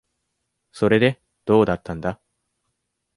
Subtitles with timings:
[0.71, 2.19] それで、どうだったんだ。